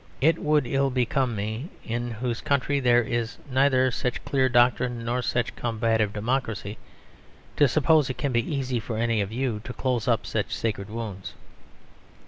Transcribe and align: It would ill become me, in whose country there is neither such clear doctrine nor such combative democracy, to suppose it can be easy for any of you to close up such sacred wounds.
It 0.19 0.39
would 0.39 0.65
ill 0.65 0.89
become 0.89 1.35
me, 1.35 1.69
in 1.85 2.09
whose 2.09 2.41
country 2.41 2.79
there 2.79 3.03
is 3.03 3.37
neither 3.51 3.91
such 3.91 4.25
clear 4.25 4.49
doctrine 4.49 5.05
nor 5.05 5.21
such 5.21 5.55
combative 5.55 6.11
democracy, 6.11 6.79
to 7.57 7.67
suppose 7.67 8.09
it 8.09 8.17
can 8.17 8.31
be 8.31 8.51
easy 8.55 8.79
for 8.79 8.97
any 8.97 9.21
of 9.21 9.31
you 9.31 9.61
to 9.63 9.73
close 9.73 10.07
up 10.07 10.25
such 10.25 10.55
sacred 10.55 10.89
wounds. 10.89 11.35